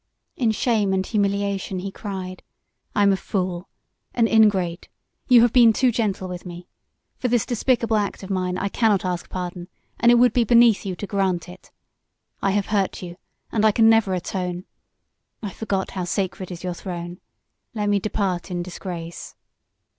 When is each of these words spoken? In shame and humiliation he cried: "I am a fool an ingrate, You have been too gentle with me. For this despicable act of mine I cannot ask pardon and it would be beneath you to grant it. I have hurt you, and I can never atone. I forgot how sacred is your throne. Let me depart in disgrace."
In 0.35 0.49
shame 0.49 0.93
and 0.93 1.05
humiliation 1.05 1.77
he 1.77 1.91
cried: 1.91 2.41
"I 2.95 3.03
am 3.03 3.11
a 3.13 3.15
fool 3.15 3.69
an 4.15 4.27
ingrate, 4.27 4.89
You 5.27 5.43
have 5.43 5.53
been 5.53 5.73
too 5.73 5.91
gentle 5.91 6.27
with 6.27 6.43
me. 6.43 6.67
For 7.19 7.27
this 7.27 7.45
despicable 7.45 7.97
act 7.97 8.23
of 8.23 8.31
mine 8.31 8.57
I 8.57 8.67
cannot 8.67 9.05
ask 9.05 9.29
pardon 9.29 9.67
and 9.99 10.11
it 10.11 10.15
would 10.15 10.33
be 10.33 10.43
beneath 10.43 10.87
you 10.87 10.95
to 10.95 11.05
grant 11.05 11.47
it. 11.47 11.69
I 12.41 12.49
have 12.49 12.65
hurt 12.73 13.03
you, 13.03 13.17
and 13.51 13.63
I 13.63 13.71
can 13.71 13.89
never 13.89 14.15
atone. 14.15 14.65
I 15.43 15.51
forgot 15.51 15.91
how 15.91 16.05
sacred 16.05 16.49
is 16.49 16.63
your 16.63 16.73
throne. 16.73 17.19
Let 17.75 17.87
me 17.87 17.99
depart 17.99 18.49
in 18.49 18.63
disgrace." 18.63 19.35